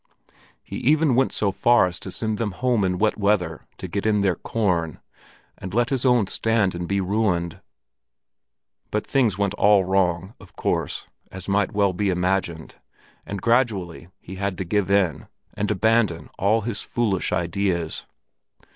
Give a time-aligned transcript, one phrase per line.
[0.63, 4.07] He even went so far as to send them home in wet weather to get
[4.07, 4.99] in their corn,
[5.59, 7.61] and let his own stand and be ruined.
[8.89, 12.77] But things went all wrong of course, as might well be imagined,
[13.27, 18.07] and gradually he had to give in, and abandon all his foolish ideas.